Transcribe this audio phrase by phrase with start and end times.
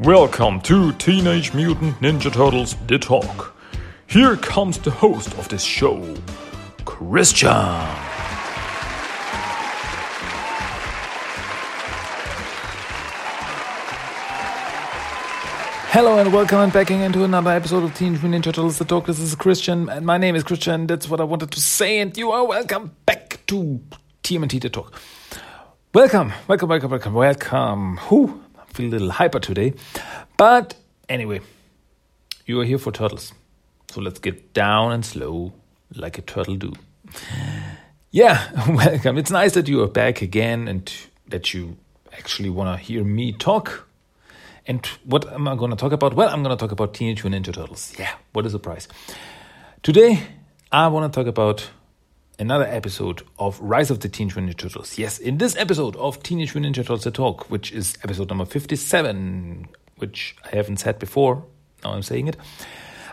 [0.00, 3.56] Welcome to Teenage Mutant Ninja Turtles The Talk.
[4.06, 6.14] Here comes the host of this show,
[6.84, 7.50] Christian.
[15.90, 19.06] Hello and welcome and back into another episode of Teenage Mutant Ninja Turtles The Talk.
[19.06, 20.86] This is Christian and my name is Christian.
[20.86, 23.80] That's what I wanted to say and you are welcome back to
[24.22, 24.94] TMNT The Talk.
[25.92, 27.98] Welcome, welcome, welcome, welcome, welcome.
[27.98, 28.40] I
[28.78, 29.74] feel a little hyper today.
[30.36, 30.74] But
[31.08, 31.40] anyway,
[32.46, 33.32] you are here for turtles.
[33.90, 35.52] So let's get down and slow
[35.94, 36.72] like a turtle do.
[38.12, 38.38] Yeah,
[38.68, 39.18] welcome.
[39.18, 40.92] It's nice that you are back again and
[41.26, 41.76] that you
[42.12, 43.88] actually want to hear me talk
[44.66, 46.14] and what am I going to talk about?
[46.14, 47.94] Well, I'm going to talk about Teenage Mutant Ninja Turtles.
[47.98, 48.86] Yeah, what a surprise.
[49.82, 50.22] Today,
[50.70, 51.70] I want to talk about
[52.38, 54.98] another episode of Rise of the Teenage Mutant Ninja Turtles.
[54.98, 58.44] Yes, in this episode of Teenage Mutant Ninja Turtles The Talk, which is episode number
[58.44, 61.44] 57, which I haven't said before,
[61.82, 62.36] now I'm saying it,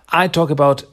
[0.09, 0.83] I talk about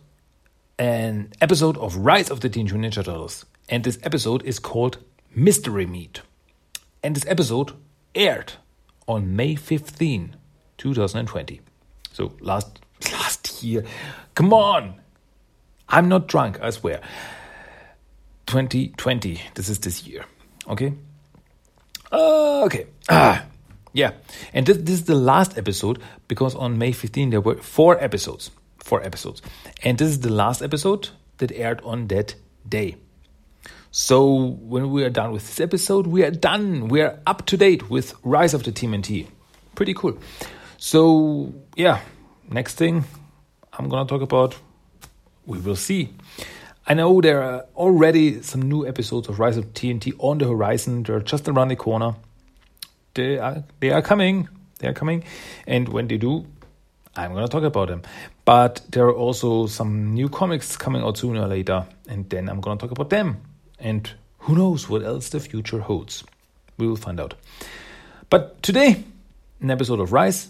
[0.79, 3.45] an episode of Rise of the Teenage Mutant Ninja Turtles.
[3.69, 4.99] And this episode is called
[5.35, 6.23] Mystery Meat.
[7.03, 7.73] And this episode
[8.15, 8.55] aired
[9.07, 10.37] on May 15,
[10.79, 11.61] 2020.
[12.13, 12.81] So last
[13.13, 13.85] last year.
[14.35, 14.95] Come on.
[15.89, 17.01] I'm not drunk, I swear.
[18.53, 19.41] 2020.
[19.55, 20.27] This is this year.
[20.69, 20.93] Okay?
[22.13, 22.87] Uh, okay.
[23.09, 23.47] Ah.
[23.95, 24.13] Yeah.
[24.53, 28.51] And this, this is the last episode because on May 15 there were four episodes.
[28.79, 29.41] Four episodes.
[29.83, 32.35] And this is the last episode that aired on that
[32.69, 32.97] day.
[33.91, 36.89] So when we are done with this episode, we are done.
[36.89, 39.29] We are up to date with Rise of the Team TMNT.
[39.75, 40.19] Pretty cool.
[40.77, 42.01] So, yeah,
[42.51, 43.05] next thing
[43.73, 44.57] I'm gonna talk about,
[45.47, 46.11] we will see.
[46.87, 51.05] I know there are already some new episodes of Rise of TMNT on the horizon.
[51.05, 52.17] They're just around the corner.
[53.15, 54.49] They are they are coming.
[54.79, 55.23] They are coming,
[55.67, 56.45] and when they do,
[57.15, 58.03] I'm gonna talk about them.
[58.45, 62.61] But there are also some new comics coming out sooner or later, and then I'm
[62.61, 63.43] gonna talk about them.
[63.79, 66.25] And who knows what else the future holds?
[66.79, 67.35] We will find out.
[68.29, 69.05] But today,
[69.61, 70.49] an episode of Rise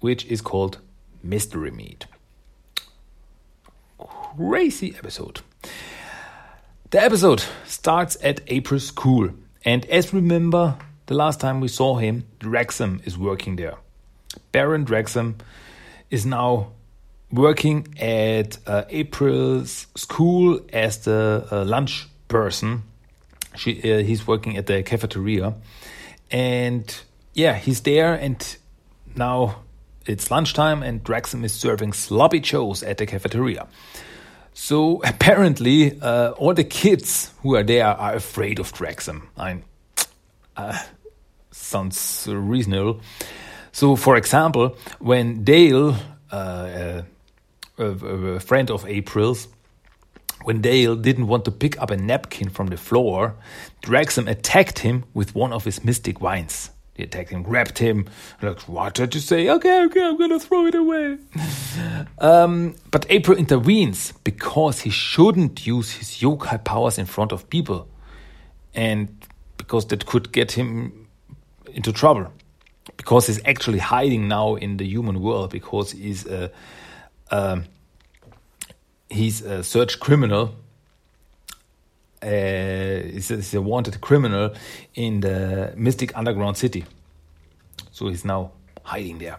[0.00, 0.78] which is called
[1.22, 2.06] Mystery Meat.
[3.98, 5.40] Crazy episode.
[6.90, 9.30] The episode starts at April's school,
[9.64, 10.76] and as remember,
[11.06, 13.76] the last time we saw him, Draxum is working there.
[14.52, 15.34] Baron Draxum
[16.10, 16.72] is now
[17.30, 22.84] working at uh, April's school as the uh, lunch person.
[23.56, 25.54] She, uh, he's working at the cafeteria,
[26.30, 27.00] and
[27.34, 28.14] yeah, he's there.
[28.14, 28.56] And
[29.14, 29.62] now
[30.06, 33.68] it's lunchtime and Draxum is serving sloppy joes at the cafeteria.
[34.58, 39.22] So apparently, uh, all the kids who are there are afraid of Draxum.
[39.36, 39.62] I,
[40.56, 40.78] uh,
[41.52, 43.00] sounds reasonable.
[43.70, 45.96] So, for example, when Dale,
[46.32, 47.02] uh,
[47.78, 49.46] a, a friend of April's,
[50.42, 53.36] when Dale didn't want to pick up a napkin from the floor,
[53.82, 56.70] Draxum attacked him with one of his mystic vines.
[56.98, 58.06] He attacked him, grabbed him,
[58.42, 59.48] like, what did you say?
[59.48, 61.18] Okay, okay, I'm gonna throw it away.
[62.18, 67.86] um, but April intervenes because he shouldn't use his yokai powers in front of people.
[68.74, 69.16] And
[69.58, 71.06] because that could get him
[71.72, 72.32] into trouble.
[72.96, 76.50] Because he's actually hiding now in the human world because he's a,
[77.30, 77.62] a
[79.08, 80.56] he's a search criminal
[82.22, 84.54] is, is a wanted criminal
[84.94, 86.84] in the Mystic Underground City.
[87.92, 88.52] So he's now
[88.82, 89.38] hiding there.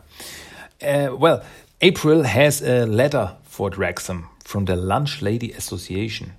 [0.81, 1.43] Uh, well,
[1.81, 6.33] April has a letter for Draxum from the Lunch Lady Association.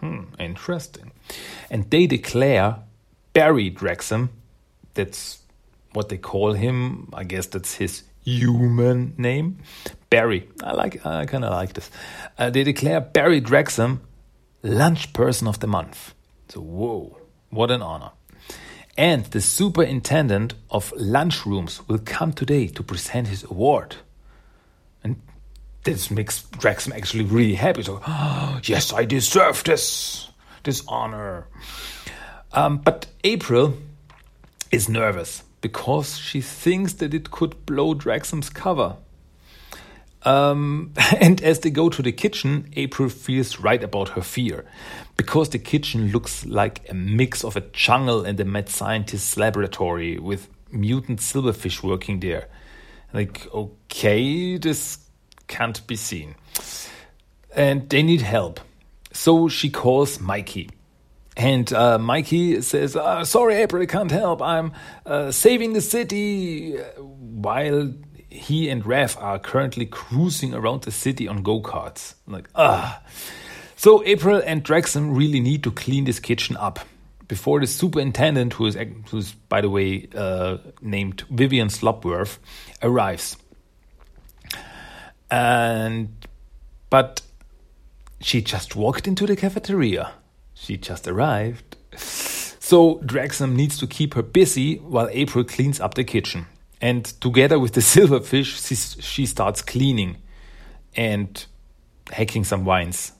[0.00, 1.12] Hmm, interesting.
[1.70, 2.76] And they declare
[3.32, 4.28] Barry Draxum,
[4.94, 5.38] that's
[5.92, 9.58] what they call him, I guess that's his human name.
[10.10, 11.90] Barry, I like, I kind of like this.
[12.38, 13.98] Uh, they declare Barry Draxum
[14.64, 16.14] Lunch Person of the Month.
[16.48, 17.18] So, whoa,
[17.50, 18.12] what an honor.
[18.96, 23.96] And the superintendent of lunchrooms will come today to present his award.
[25.02, 25.20] And
[25.82, 27.82] this makes Draxum actually really happy.
[27.82, 30.30] So, oh, yes, I deserve this,
[30.62, 31.46] this honor.
[32.54, 33.76] Um, but April
[34.70, 38.96] is nervous because she thinks that it could blow Draxum's cover.
[40.24, 44.64] Um, and as they go to the kitchen, April feels right about her fear.
[45.16, 50.18] Because the kitchen looks like a mix of a jungle and a mad scientist's laboratory
[50.18, 52.48] with mutant silverfish working there.
[53.12, 54.98] Like, okay, this
[55.46, 56.34] can't be seen.
[57.54, 58.60] And they need help.
[59.12, 60.70] So she calls Mikey.
[61.36, 64.42] And uh, Mikey says, uh, Sorry, April, I can't help.
[64.42, 64.72] I'm
[65.06, 66.76] uh, saving the city.
[66.98, 67.92] While
[68.34, 72.14] he and Rev are currently cruising around the city on go karts.
[72.26, 73.00] Like, ah.
[73.76, 76.80] So April and Draxum really need to clean this kitchen up
[77.28, 78.76] before the superintendent, who is,
[79.10, 82.38] who's by the way uh, named Vivian Slopworth,
[82.82, 83.36] arrives.
[85.30, 86.26] And
[86.90, 87.22] but
[88.20, 90.12] she just walked into the cafeteria.
[90.54, 91.76] She just arrived.
[91.96, 96.46] So Draxum needs to keep her busy while April cleans up the kitchen.
[96.84, 100.18] And together with the silverfish, she, she starts cleaning
[100.94, 101.46] and
[102.12, 103.12] hacking some vines.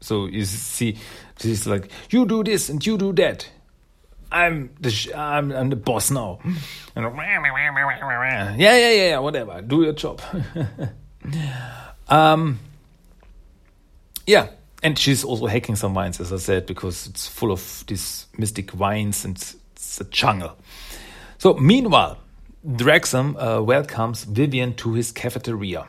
[0.00, 0.96] So you see,
[1.38, 3.46] she's like, "You do this and you do that.
[4.32, 6.38] I'm the I'm, I'm the boss now."
[6.96, 7.04] And
[8.58, 9.60] yeah, yeah, yeah, whatever.
[9.60, 10.22] Do your job.
[12.08, 12.58] um,
[14.26, 14.48] yeah,
[14.82, 18.70] and she's also hacking some vines, as I said, because it's full of these mystic
[18.70, 19.36] vines and
[19.76, 20.56] it's a jungle.
[21.36, 22.18] So, meanwhile,
[22.66, 25.86] Draxum uh, welcomes Vivian to his cafeteria.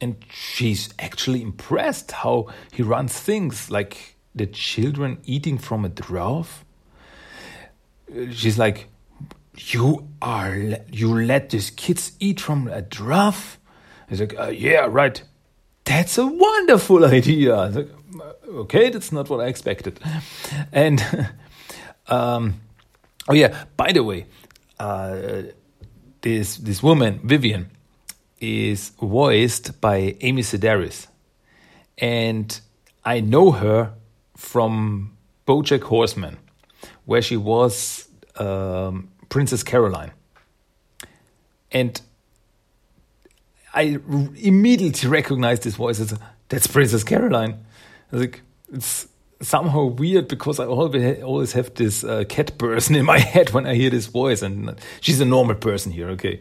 [0.00, 6.64] And she's actually impressed how he runs things like the children eating from a trough.
[8.32, 8.88] She's like,
[9.56, 10.56] "You are
[10.90, 13.58] you let these kids eat from a trough?"
[14.08, 15.22] He's like, uh, "Yeah, right.
[15.84, 17.88] That's a wonderful idea." Like,
[18.48, 20.00] okay, that's not what I expected.
[20.72, 21.04] And
[22.06, 22.54] um,
[23.28, 24.26] oh yeah, by the way,
[24.78, 25.42] uh,
[26.22, 27.70] this this woman Vivian
[28.40, 31.06] is voiced by Amy Sedaris,
[31.98, 32.60] and
[33.04, 33.94] I know her
[34.36, 36.38] from BoJack Horseman,
[37.04, 40.10] where she was um, Princess Carolyn,
[41.70, 42.00] and
[43.74, 43.98] I
[44.36, 46.18] immediately recognized this voice as
[46.48, 47.52] that's Princess Carolyn.
[48.12, 49.08] I was like it's
[49.40, 53.66] somehow weird because I always always have this uh, cat person in my head when
[53.66, 56.10] I hear this voice, and she's a normal person here.
[56.10, 56.40] Okay,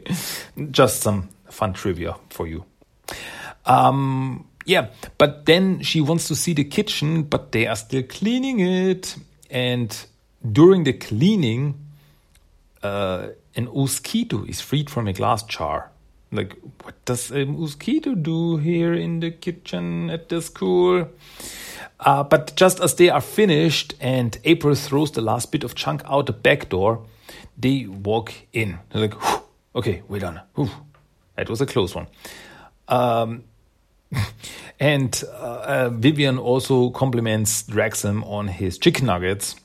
[0.71, 2.65] just some fun trivia for you.
[3.65, 8.59] Um, yeah, but then she wants to see the kitchen, but they are still cleaning
[8.59, 9.15] it,
[9.49, 9.95] and
[10.51, 11.75] during the cleaning,
[12.83, 15.91] uh, an mosquito is freed from a glass jar.
[16.31, 21.09] Like, what does a mosquito do here in the kitchen at the school?
[21.99, 26.01] Uh, but just as they are finished and April throws the last bit of chunk
[26.05, 27.05] out the back door,
[27.57, 28.79] they walk in.
[28.89, 29.15] They're like,
[29.75, 30.39] okay, we're done.
[30.55, 30.69] Whew.
[31.35, 32.07] That was a close one.
[32.87, 33.43] Um,
[34.79, 39.55] and uh, uh, Vivian also compliments Draxum on his chicken nuggets.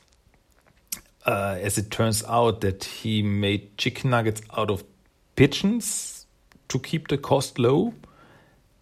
[1.26, 4.84] Uh, as it turns out that he made chicken nuggets out of
[5.36, 6.26] pigeons
[6.68, 7.94] to keep the cost low.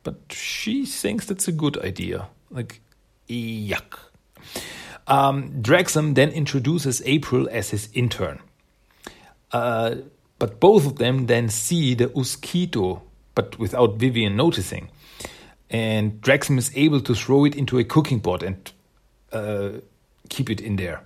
[0.02, 2.26] But she thinks that's a good idea.
[2.50, 2.80] Like,
[3.28, 3.98] Yuck.
[5.06, 8.40] Um, then introduces April as his intern.
[9.50, 9.96] Uh,
[10.38, 13.02] but both of them then see the mosquito,
[13.34, 14.90] but without Vivian noticing.
[15.70, 18.72] And Draxum is able to throw it into a cooking pot and
[19.32, 19.70] uh,
[20.28, 21.02] keep it in there.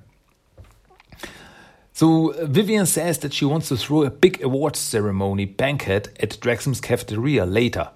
[1.93, 6.31] So uh, Vivian says that she wants to throw a big awards ceremony banquet at
[6.41, 7.91] Draxum's cafeteria later.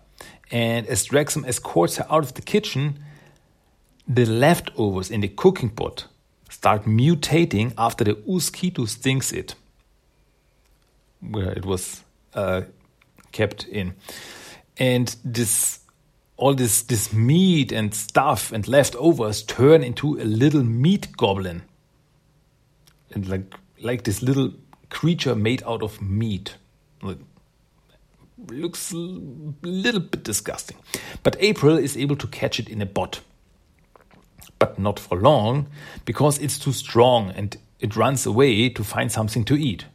[0.50, 2.99] And as Draxum escorts her out of the kitchen,
[4.12, 6.06] the leftovers in the cooking pot
[6.49, 9.54] start mutating after the mosquito stings it,
[11.20, 12.02] where it was
[12.35, 12.62] uh,
[13.30, 13.94] kept in.
[14.76, 15.78] And this
[16.37, 21.62] all this this meat and stuff and leftovers turn into a little meat goblin.
[23.14, 24.52] And like like this little
[24.88, 26.56] creature made out of meat.
[27.00, 27.18] Like,
[28.49, 30.78] looks a little bit disgusting.
[31.23, 33.20] But April is able to catch it in a bot
[34.61, 35.67] but not for long
[36.05, 39.87] because it's too strong and it runs away to find something to eat.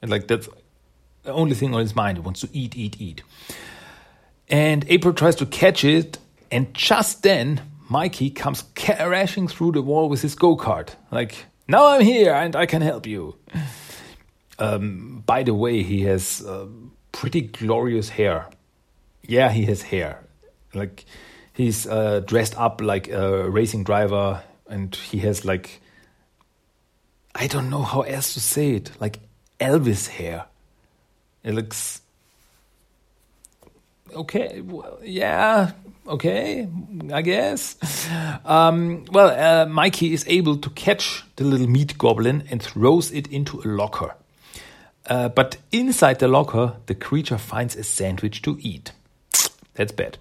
[0.00, 0.48] And like that's
[1.24, 2.18] the only thing on its mind.
[2.18, 3.22] It wants to eat, eat, eat.
[4.48, 6.18] And April tries to catch it,
[6.50, 10.90] and just then Mikey comes crashing through the wall with his go kart.
[11.10, 13.36] Like, now I'm here and I can help you.
[14.58, 16.66] Um, by the way, he has uh,
[17.12, 18.48] pretty glorious hair.
[19.22, 20.24] Yeah, he has hair.
[20.74, 21.04] Like,
[21.60, 25.80] he's uh, dressed up like a racing driver and he has like
[27.34, 29.20] I don't know how else to say it, like
[29.60, 30.46] Elvis hair.
[31.44, 32.02] It looks
[34.14, 34.60] okay.
[34.60, 35.72] Well, yeah,
[36.06, 36.68] okay,
[37.12, 37.76] I guess.
[38.44, 43.28] Um, well, uh, Mikey is able to catch the little meat goblin and throws it
[43.28, 44.14] into a locker.
[45.06, 48.92] Uh, but inside the locker, the creature finds a sandwich to eat.
[49.74, 50.18] That's bad.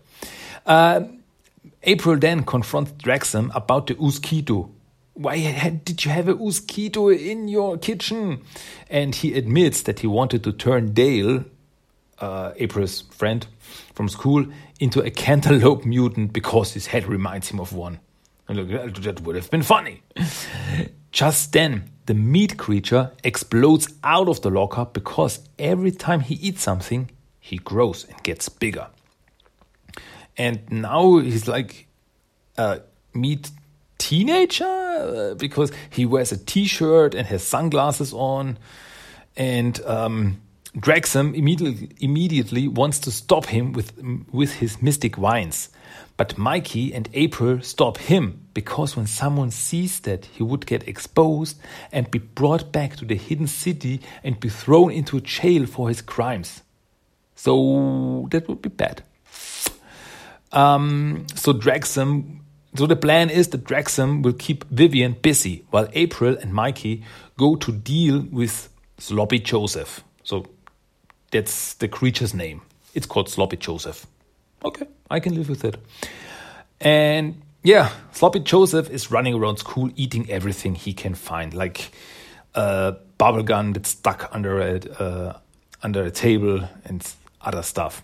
[0.65, 1.01] Uh,
[1.83, 4.69] April then confronts Draxum about the mosquito,
[5.13, 8.41] why did you have a mosquito in your kitchen?
[8.89, 11.45] And he admits that he wanted to turn Dale,
[12.19, 13.45] uh, April's friend
[13.93, 14.45] from school,
[14.79, 18.00] into a cantaloupe mutant because his head reminds him of one.
[18.48, 20.01] And that would have been funny.
[21.12, 26.62] Just then, the meat creature explodes out of the locker because every time he eats
[26.62, 28.88] something, he grows and gets bigger.
[30.39, 31.88] And now he's like
[32.58, 32.81] a
[33.13, 33.51] meat
[34.00, 38.58] teenager uh, because he wears a t-shirt and has sunglasses on
[39.36, 40.41] and um,
[40.77, 43.91] Draxum immediately immediately wants to stop him with
[44.31, 45.69] with his mystic vines.
[46.15, 51.58] But Mikey and April stop him because when someone sees that, he would get exposed
[51.91, 56.01] and be brought back to the hidden city and be thrown into jail for his
[56.01, 56.62] crimes.
[57.36, 59.01] So that would be bad.
[60.51, 62.39] Um, so Draxum,
[62.75, 67.03] so the plan is that Draxum will keep Vivian busy while April and Mikey
[67.38, 70.03] go to deal with Sloppy Joseph.
[70.24, 70.46] So
[71.32, 72.62] that's the creature's name.
[72.94, 74.06] It's called Sloppy Joseph.
[74.65, 75.77] Okay, I can live with it.
[76.82, 81.91] And yeah, Sloppy Joseph is running around school eating everything he can find, like
[82.56, 85.38] a bubble gun that's stuck under a uh,
[85.84, 87.08] under a table and
[87.41, 88.01] other stuff.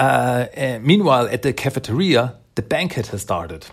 [0.00, 3.66] Uh, meanwhile, at the cafeteria, the banquet has started.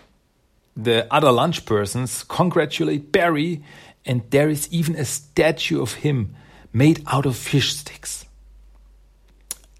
[0.76, 3.64] The other lunch persons congratulate Barry,
[4.04, 6.34] and there is even a statue of him
[6.70, 8.26] made out of fish sticks.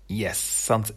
[0.08, 0.90] Yes, sounds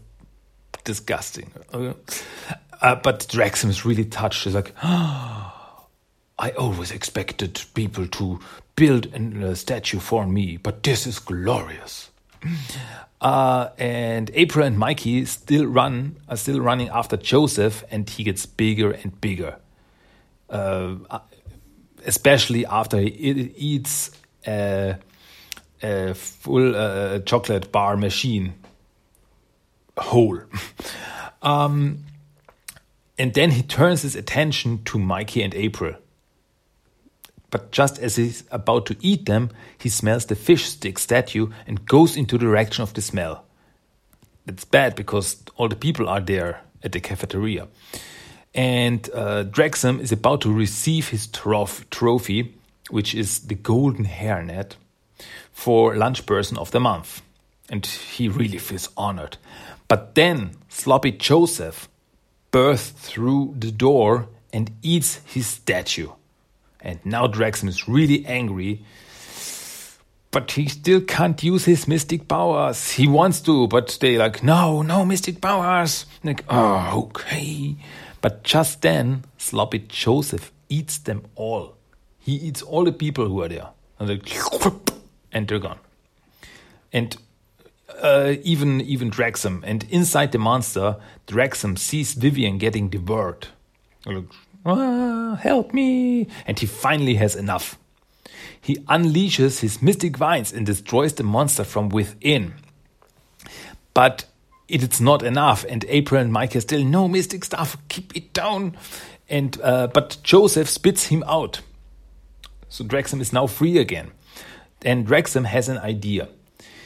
[0.85, 1.51] disgusting.
[1.73, 4.45] Uh, but Draxum is really touched.
[4.45, 5.87] He's like, oh,
[6.39, 8.39] I always expected people to
[8.77, 12.09] build a statue for me, but this is glorious.
[13.21, 18.45] Uh, and April and Mikey still run are still running after Joseph, and he gets
[18.47, 19.57] bigger and bigger.
[20.49, 20.95] Uh,
[22.05, 23.07] especially after he
[23.55, 24.11] eats
[24.45, 24.97] a,
[25.83, 28.55] a full uh, chocolate bar machine
[29.97, 30.39] whole.
[31.41, 31.99] um,
[33.17, 35.95] and then he turns his attention to Mikey and April.
[37.51, 41.85] But just as he's about to eat them, he smells the fish stick statue and
[41.85, 43.45] goes into the direction of the smell.
[44.47, 47.67] It's bad because all the people are there at the cafeteria.
[48.53, 52.55] And uh, Draxum is about to receive his trof- trophy,
[52.89, 54.75] which is the golden hairnet,
[55.51, 57.21] for lunch person of the month.
[57.69, 59.37] And he really feels honored.
[59.87, 61.87] But then Sloppy Joseph
[62.49, 66.09] bursts through the door and eats his statue.
[66.81, 68.83] And now Draxum is really angry.
[70.31, 72.91] But he still can't use his mystic powers.
[72.91, 76.05] He wants to, but they like, no, no mystic powers.
[76.23, 77.75] Like, oh, okay.
[78.21, 81.75] But just then, Sloppy Joseph eats them all.
[82.19, 83.69] He eats all the people who are there.
[83.99, 84.31] And, like,
[85.33, 85.79] and they're gone.
[86.93, 87.17] And
[88.01, 89.61] uh, even even Draxum.
[89.63, 90.97] And inside the monster,
[91.27, 93.47] Draxum sees Vivian getting devoured.
[94.65, 96.27] Ah, help me!
[96.45, 97.77] And he finally has enough.
[98.59, 102.53] He unleashes his mystic vines and destroys the monster from within.
[103.93, 104.25] But
[104.67, 107.77] it's not enough, and April and Mike are still no mystic stuff.
[107.89, 108.77] Keep it down.
[109.29, 111.61] And uh, but Joseph spits him out.
[112.69, 114.11] So Draxum is now free again.
[114.83, 116.29] And Draxum has an idea.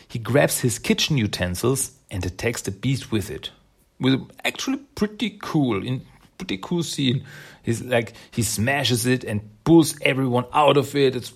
[0.08, 3.51] He grabs his kitchen utensils and attacks the beast with it.
[4.00, 6.05] With actually pretty cool, in
[6.38, 7.25] pretty cool scene.
[7.63, 11.15] He's like he smashes it and pulls everyone out of it.
[11.15, 11.34] It's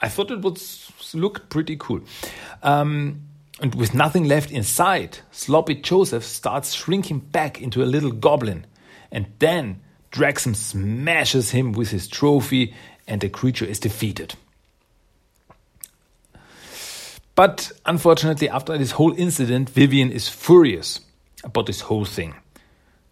[0.00, 0.60] I thought it would
[1.14, 2.00] look pretty cool.
[2.62, 3.22] Um,
[3.60, 8.66] and with nothing left inside, Sloppy Joseph starts shrinking back into a little goblin.
[9.10, 9.80] And then
[10.10, 12.74] Draxum smashes him with his trophy,
[13.06, 14.34] and the creature is defeated.
[17.34, 21.00] But unfortunately, after this whole incident, Vivian is furious
[21.42, 22.34] about this whole thing.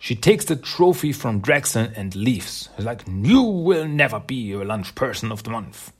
[0.03, 2.69] She takes the trophy from Draxum and leaves.
[2.77, 5.93] Like, You will never be a lunch person of the month.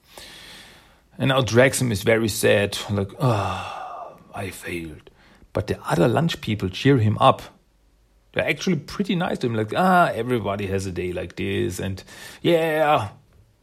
[1.17, 5.09] And now Draxum is very sad, like, Ah, I failed.
[5.53, 7.43] But the other lunch people cheer him up.
[8.33, 12.03] They're actually pretty nice to him, like, ah, everybody has a day like this, and
[12.41, 13.11] yeah,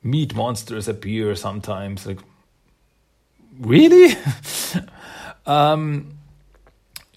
[0.02, 2.06] meat monsters appear sometimes.
[2.06, 2.20] Like,
[3.60, 4.16] really?
[5.46, 6.18] um,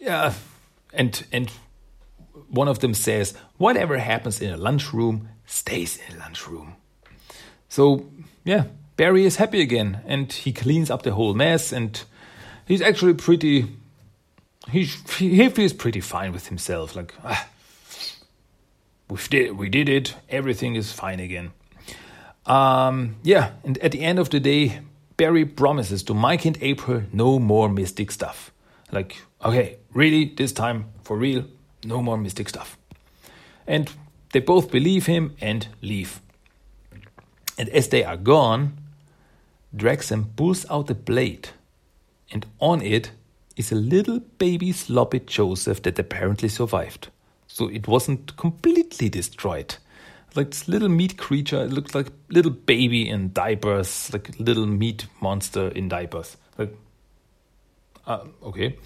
[0.00, 0.35] yeah,
[0.93, 1.52] and and
[2.52, 6.75] one of them says, whatever happens in a lunchroom stays in a lunchroom.
[7.68, 8.06] So
[8.44, 8.64] yeah,
[8.97, 12.00] Barry is happy again, and he cleans up the whole mess, and
[12.66, 13.66] he's actually pretty.
[14.71, 14.85] He
[15.18, 16.94] he feels pretty fine with himself.
[16.94, 17.49] Like ah,
[19.09, 20.14] we did we did it.
[20.28, 21.52] Everything is fine again.
[22.44, 24.80] Um, yeah, and at the end of the day,
[25.16, 28.52] Barry promises to Mike and April no more mystic stuff.
[28.90, 31.44] Like, okay, really, this time, for real,
[31.84, 32.76] no more mystic stuff.
[33.66, 33.90] And
[34.32, 36.20] they both believe him and leave.
[37.58, 38.78] And as they are gone,
[39.76, 41.50] Draxum pulls out a blade,
[42.30, 43.12] and on it
[43.56, 47.08] is a little baby sloppy Joseph that apparently survived.
[47.46, 49.76] So it wasn't completely destroyed.
[50.34, 55.06] Like this little meat creature, it looked like little baby in diapers, like little meat
[55.20, 56.38] monster in diapers.
[56.56, 56.74] Like,
[58.06, 58.78] uh, okay.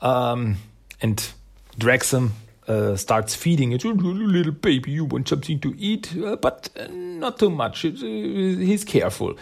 [0.00, 0.56] Um,
[1.00, 1.32] and
[1.78, 2.30] Draxum
[2.68, 3.84] uh, starts feeding it.
[3.84, 7.84] Little baby, you want something to eat, uh, but uh, not too much.
[7.84, 9.36] Uh, he's careful.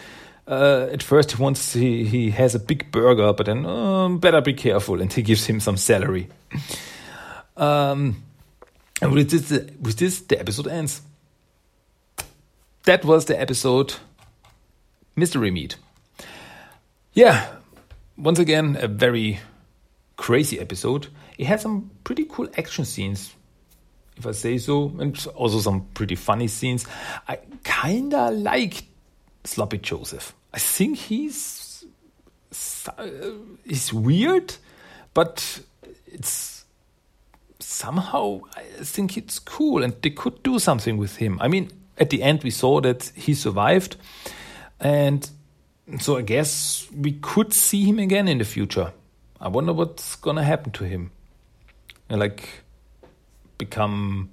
[0.47, 4.41] Uh, at first, he wants he, he has a big burger, but then um, better
[4.41, 6.27] be careful, and he gives him some celery.
[7.57, 8.23] um,
[9.01, 11.01] and with this, with this, the episode ends.
[12.85, 13.93] That was the episode
[15.15, 15.75] Mystery Meat.
[17.13, 17.47] Yeah,
[18.17, 19.39] once again, a very
[20.15, 21.07] crazy episode.
[21.39, 23.33] It had some pretty cool action scenes,
[24.17, 26.85] if I say so, and also some pretty funny scenes.
[27.29, 28.83] I kinda like
[29.45, 30.35] Sloppy Joseph.
[30.53, 31.85] I think he's
[32.97, 33.07] uh,
[33.65, 34.53] he's weird,
[35.13, 35.61] but
[36.07, 36.65] it's
[37.59, 41.39] somehow I think it's cool, and they could do something with him.
[41.39, 43.95] I mean, at the end we saw that he survived,
[44.81, 45.29] and
[46.01, 48.91] so I guess we could see him again in the future.
[49.39, 51.11] I wonder what's gonna happen to him.
[52.09, 52.63] Like
[53.57, 54.31] become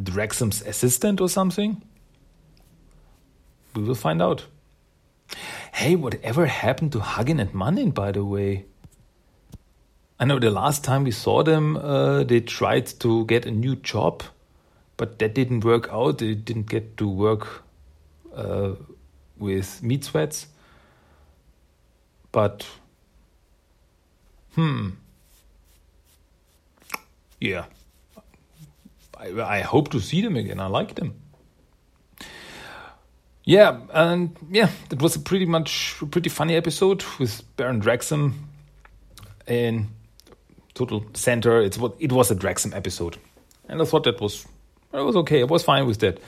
[0.00, 1.82] Draxum's assistant or something?
[3.74, 4.46] We will find out.
[5.72, 8.66] Hey, whatever happened to Huginn and Muninn, by the way?
[10.18, 13.76] I know the last time we saw them, uh, they tried to get a new
[13.76, 14.22] job,
[14.96, 16.18] but that didn't work out.
[16.18, 17.62] They didn't get to work
[18.34, 18.72] uh,
[19.38, 20.46] with meat sweats.
[22.32, 22.66] But
[24.56, 24.88] Hmm.
[27.40, 27.66] Yeah.
[29.18, 30.60] I, I hope to see them again.
[30.60, 31.14] I like them.
[33.44, 38.32] Yeah, and yeah, it was a pretty much pretty funny episode with Baron Draxum
[39.46, 39.86] in
[40.74, 41.60] total center.
[41.60, 43.18] It's what it was a Draxum episode,
[43.68, 44.44] and I thought that was
[44.92, 45.42] it was okay.
[45.42, 46.18] I was fine with that.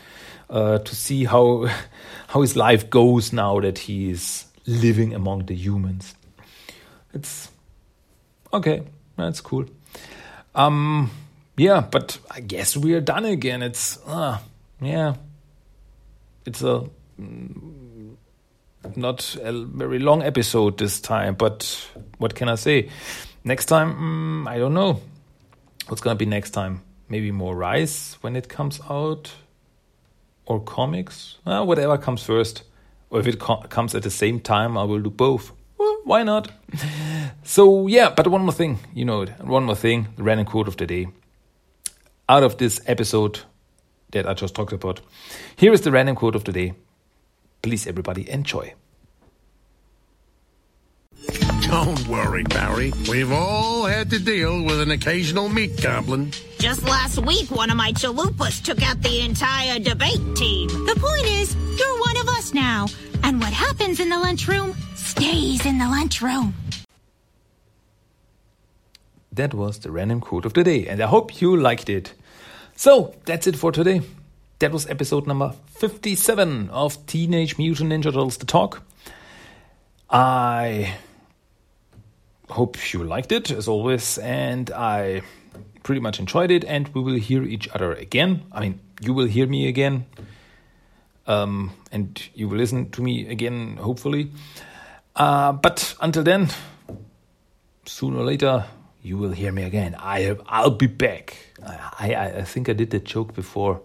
[0.49, 1.69] Uh, to see how
[2.29, 6.15] how his life goes now that he is living among the humans.
[7.13, 7.51] It's
[8.53, 8.83] Okay,
[9.17, 9.67] that's cool.
[10.59, 11.13] Um,
[11.57, 13.63] yeah, but I guess we are done again.
[13.63, 14.39] It's uh,
[14.81, 15.15] yeah,
[16.45, 16.85] it's a
[17.21, 18.17] mm,
[18.97, 21.37] not a very long episode this time.
[21.37, 22.91] But what can I say?
[23.45, 25.01] Next time, mm, I don't know.
[25.87, 26.83] What's gonna be next time?
[27.09, 29.33] Maybe more Rise when it comes out,
[30.45, 31.37] or comics.
[31.47, 32.65] Uh, whatever comes first,
[33.11, 35.53] or if it co comes at the same time, I will do both.
[36.09, 36.49] Well, why not?
[37.45, 39.31] So yeah, but one more thing, you know it.
[39.45, 41.09] One more thing, the random quote of the day.
[42.29, 43.41] Out of this episode
[44.13, 45.03] that I just talked about,
[45.57, 46.73] here is the random quote of the day.
[47.61, 48.73] Please, everybody, enjoy.
[51.61, 52.93] Don't worry, Barry.
[53.11, 56.33] We've all had to deal with an occasional meat goblin.
[56.59, 60.69] Just last week, one of my chalupas took out the entire debate team.
[60.69, 62.87] The point is, you're one of us now.
[63.23, 64.75] And what happens in the lunchroom
[65.19, 66.55] stays in the lunchroom.
[69.33, 72.15] That was the random quote of the day, and I hope you liked it.
[72.77, 74.03] So, that's it for today.
[74.61, 78.83] That was episode number 57 of Teenage Mutant Ninja Turtles The Talk.
[80.09, 80.95] I
[82.49, 85.23] hope you liked it, as always, and I
[85.83, 88.43] pretty much enjoyed it, and we will hear each other again.
[88.53, 90.07] I mean, you will hear me again,
[91.27, 94.31] um, and you will listen to me again, hopefully.
[95.19, 96.49] Uh, but until then,
[97.85, 98.65] sooner or later,
[99.03, 99.97] you will hear me again.
[99.99, 101.37] I I'll be back.
[101.67, 103.81] I, I I think I did that joke before,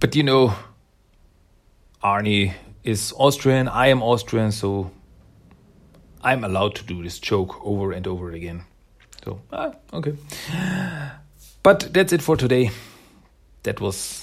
[0.00, 0.54] but you know,
[2.02, 3.68] Arnie is Austrian.
[3.68, 4.90] I am Austrian, so
[6.24, 8.64] I'm allowed to do this joke over and over again.
[9.24, 10.14] So ah, okay.
[11.62, 12.70] But that's it for today.
[13.62, 14.19] That was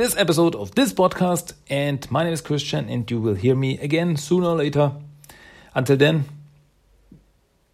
[0.00, 3.76] this episode of this podcast, and my name is Christian, and you will hear me
[3.80, 4.92] again sooner or later.
[5.74, 6.24] Until then.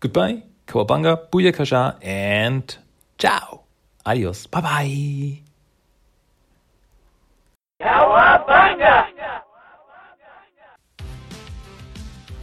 [0.01, 2.77] Goodbye, Cowabunga, Booyakasha, and
[3.17, 3.61] ciao.
[4.05, 4.49] Adios.
[4.49, 5.39] Bye bye.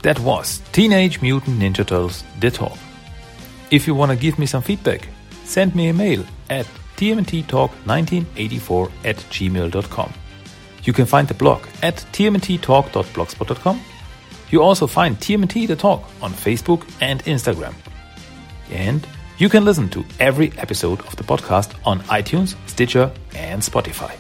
[0.03, 2.77] That was Teenage Mutant Ninja Turtles The Talk.
[3.69, 5.09] If you want to give me some feedback,
[5.43, 6.67] send me a mail at
[7.03, 10.13] tmnttalk1984 at gmail.com.
[10.83, 13.81] You can find the blog at tmnttalk.blogspot.com.
[14.49, 17.73] You also find TMNT The Talk on Facebook and Instagram.
[18.69, 24.15] And you can listen to every episode of the podcast on iTunes, Stitcher, and Spotify.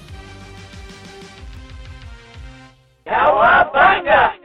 [3.05, 4.42] Cowabunga!